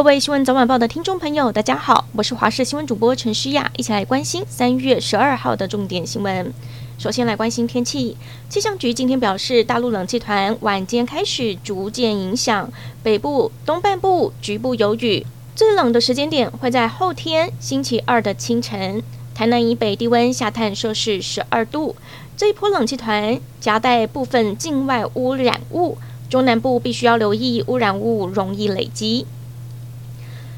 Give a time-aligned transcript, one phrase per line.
[0.00, 6.54] 各位新闻早晚报的听众朋友，大家好，我是华视新闻主播陈诗雅，一起来关心三月十二号的重点新闻。
[6.96, 8.16] 首先来关心天气，
[8.48, 15.26] 气象局今天表示，大陆冷气团晚间开始逐渐影响北部、东半部，局部有雨。
[15.54, 19.02] 最冷的时间点会在后天星期二的清晨，
[19.34, 21.94] 台南以北低温下探摄氏十二度。
[22.38, 25.98] 这一波冷气团夹带部分境外污染物，
[26.30, 29.26] 中南部必须要留意污染物容易累积。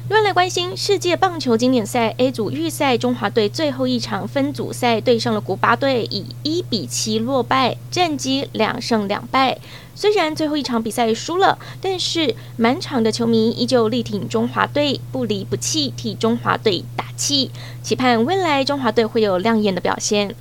[0.09, 9.57] 另外来关心世界棒球经典赛 A 组预赛，中华队最后一场分组赛对上了古巴队，以一比七落败，战绩两胜两败。
[9.95, 17.49] 虽然最后一场比赛输了，但是满场的球迷依旧力挺中华队，不离不弃替中华队打气，
[17.81, 20.35] 期盼未来中华队会有亮眼的表现。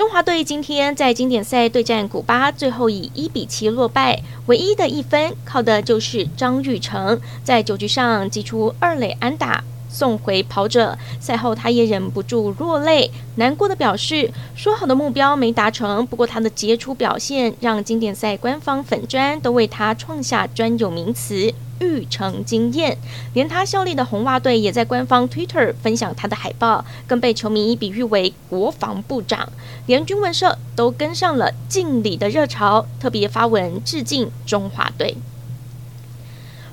[0.00, 10.96] 中华队今天在经典赛对战古巴，最后以一比七落败，唯一的一分靠的就是张玉成在九局上击出二垒安打，送回跑者。
[11.18, 21.52] 赛后他也忍不住落泪，难过的表示：说好的目标没达成，不过他的杰出表现让经典赛官方粉专都为他创下专有名词。
[21.82, 22.98] 育成惊艳，
[23.32, 29.50] 连他效力的红袜队也在官方 Twitter 分享他的海报，更被球迷比喻为国防部长，
[29.86, 35.16] 连军文社都跟上了敬礼的热潮，特别发文致敬中华队。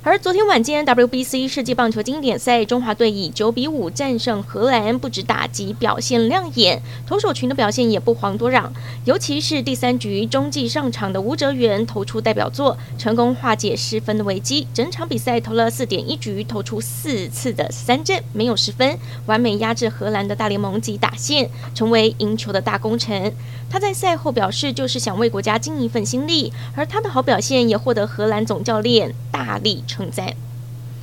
[0.08, 8.72] 而昨天晚间，WBC 世界棒球经典赛，中华队以九比五战胜荷兰，不止打击表现亮眼，投手群的表现也不遑多让。
[9.04, 14.66] 尤其是第三局中继上场的吴哲源投出代表作，成功化解失分的危机。
[14.72, 23.34] 整场比赛投了四点一局，投出四次的三振，没有失分，完美压制荷兰的大联盟级打线，成为赢球的大功臣。
[23.68, 30.32] 他在赛后表示，就是想为国家尽一份心力，而他的好表现也获得荷兰总教练大力称赞。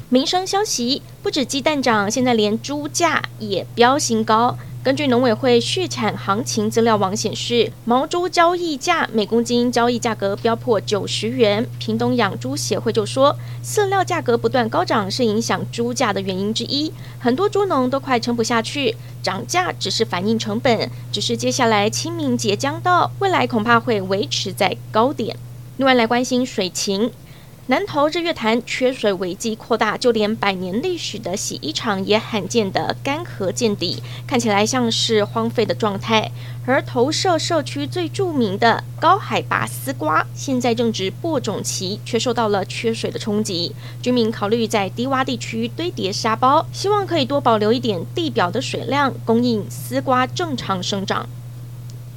[0.07, 4.58] 民生消息，不止鸡蛋涨，现在连猪价也飙新高。
[4.83, 11.67] 根据农委会畜产行情资料网显示，毛猪交易价每公斤交易价格飙破九十元。
[11.80, 18.95] 屏东养猪协会就说，饲料价格不断高涨是影响猪价的原因之一，很多猪农都快撑不下去。
[19.23, 25.36] 涨价只是反映成本，只是接下来清明节将到，未来恐怕会维持在高点。
[25.77, 27.11] 另外来关心水情。
[27.67, 36.31] 南投日月潭缺水危机扩大，就连百年历史的洗衣厂也罕见的干涸见底，看起来像是荒废的状态。
[36.67, 43.73] 而投射社区最著名的高海拔丝瓜，现在正值播种期，却受到了缺水的冲击。
[43.99, 51.27] 居民考虑在低洼地区堆叠沙包，希望可以多保留一点地表的水量，供应丝瓜正常生长。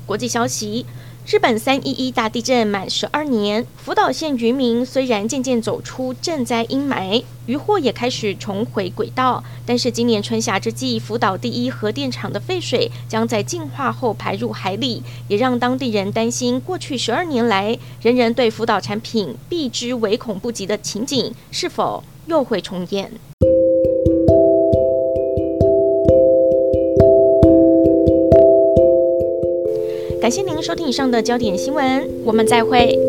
[0.05, 0.85] 国际消息。
[1.31, 23.13] 日本三一一大地震满十二年，福岛县渔民虽然渐渐走出震灾阴霾，渔获也开始重回轨道，但是今年春夏之际，福岛第一核电厂的废水将在净化后排入海里，也让当地人担心，过去十二年来人人对福岛产品避之唯恐不及的情景是否又会重演。
[30.29, 33.08] 感谢您收听以上的焦点新闻，我们再会。